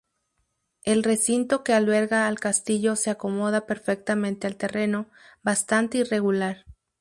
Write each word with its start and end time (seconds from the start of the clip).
El 0.83 1.03
recinto 1.03 1.63
que 1.63 1.73
alberga 1.73 2.27
al 2.27 2.39
castillo 2.39 2.95
se 2.95 3.11
acomoda 3.11 3.67
perfectamente 3.67 4.47
al 4.47 4.55
terreno, 4.57 5.05
bastante 5.43 5.99
irregular. 5.99 6.65